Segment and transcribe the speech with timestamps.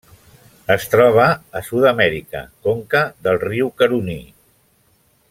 [0.75, 1.25] Es troba
[1.59, 4.21] a Sud-amèrica: conca del riu Caroní.